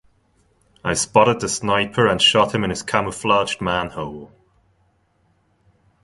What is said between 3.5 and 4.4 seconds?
manhole.